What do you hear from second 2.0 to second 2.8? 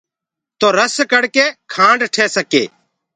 ٺي سڪي۔